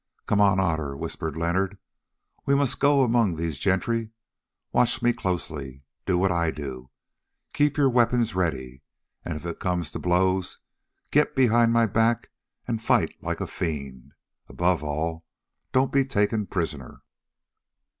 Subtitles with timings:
[0.25, 1.77] "Come on, Otter," whispered Leonard,
[2.47, 4.09] "we must go among these gentry.
[4.71, 6.89] Watch me closely, do what I do,
[7.53, 8.81] keep your weapons ready,
[9.23, 10.57] and if it comes to blows,
[11.11, 12.31] get behind my back
[12.67, 14.13] and fight like a fiend.
[14.47, 15.23] Above all,
[15.71, 17.03] don't be taken prisoner."